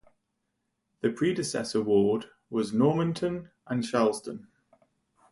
The 1.01 1.11
predecessor 1.11 1.83
ward 1.83 2.25
was 2.49 2.73
Normanton 2.73 3.51
and 3.67 3.83
Sharlston. 3.83 4.47